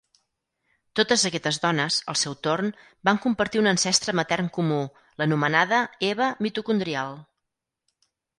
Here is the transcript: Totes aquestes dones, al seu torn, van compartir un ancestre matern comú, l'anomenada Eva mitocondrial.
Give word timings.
Totes 0.99 1.25
aquestes 1.29 1.59
dones, 1.65 1.97
al 2.13 2.17
seu 2.21 2.35
torn, 2.47 2.71
van 3.09 3.19
compartir 3.25 3.61
un 3.63 3.69
ancestre 3.73 4.17
matern 4.21 4.49
comú, 4.57 4.81
l'anomenada 5.21 5.83
Eva 6.09 6.31
mitocondrial. 6.49 7.15